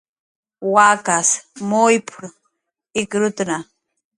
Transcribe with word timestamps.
"Wakas 0.75 1.29
muyp""r 1.69 2.19
ikrutna" 3.01 3.57